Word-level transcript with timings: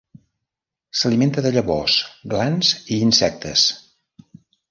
S'alimenta 1.01 1.43
de 1.47 1.51
llavors, 1.57 1.99
glans 2.33 2.73
i 2.97 2.99
insectes. 3.09 3.67